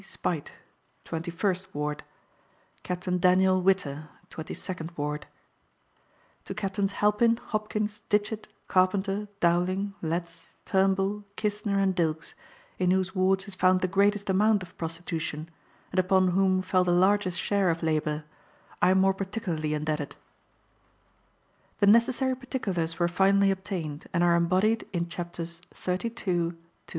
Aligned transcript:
Speight, 0.03 0.53
21st 1.05 2.01
""Daniel 3.21 3.61
Witter, 3.61 4.09
22d" 4.31 5.25
To 6.45 6.53
Captains 6.55 6.91
Halpin, 6.93 7.37
Hopkins, 7.37 8.01
Ditchett, 8.09 8.45
Carpenter, 8.67 9.27
Dowling, 9.41 9.93
Letts, 10.01 10.55
Turnbull, 10.65 11.25
Kissner, 11.37 11.77
and 11.77 11.93
Dilks, 11.95 12.33
in 12.79 12.89
whose 12.89 13.13
wards 13.13 13.47
is 13.47 13.53
found 13.53 13.81
the 13.81 13.87
greatest 13.87 14.27
amount 14.27 14.63
of 14.63 14.75
prostitution, 14.75 15.51
and 15.91 15.99
upon 15.99 16.29
whom 16.29 16.63
fell 16.63 16.83
the 16.83 16.91
largest 16.91 17.39
share 17.39 17.69
of 17.69 17.83
labor, 17.83 18.23
I 18.81 18.89
am 18.89 18.99
more 18.99 19.13
particularly 19.13 19.75
indebted. 19.75 20.15
The 21.77 21.85
necessary 21.85 22.35
particulars 22.35 22.97
were 22.97 23.07
finally 23.07 23.51
obtained, 23.51 24.07
and 24.13 24.23
are 24.23 24.35
embodied 24.35 24.87
in 24.93 25.09
Chapters 25.09 25.61
XXXII. 25.75 25.97
to 26.09 26.49
XXXVII. 26.49 26.59